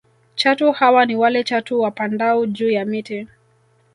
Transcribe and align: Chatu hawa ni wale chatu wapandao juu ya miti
Chatu 0.35 0.71
hawa 0.71 1.05
ni 1.05 1.15
wale 1.15 1.43
chatu 1.43 1.79
wapandao 1.81 2.45
juu 2.45 2.69
ya 2.71 2.85
miti 2.85 3.27